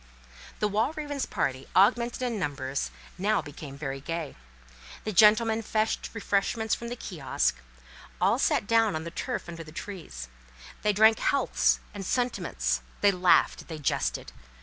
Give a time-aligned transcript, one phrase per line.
[0.59, 4.35] The Walravens' party, augmented in numbers, now became very gay.
[5.03, 7.57] The gentlemen fetched refreshments from the kiosk,
[8.19, 10.27] all sat down on the turf under the trees;
[10.81, 14.31] they drank healths and sentiments; they laughed, they jested.